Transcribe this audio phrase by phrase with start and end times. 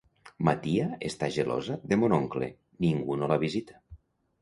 [0.47, 2.51] Ma tia està gelosa de mon oncle;
[2.89, 3.83] ningú no la visita.